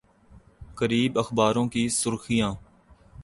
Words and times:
قریب 0.75 1.17
اخباروں 1.19 1.67
کی 1.67 1.87
سرخیاں 1.89 2.53